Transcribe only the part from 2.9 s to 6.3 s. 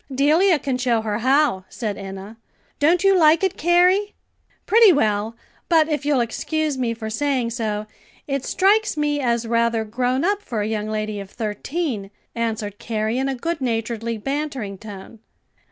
you like it, Carrie?" "Pretty well, but if you'll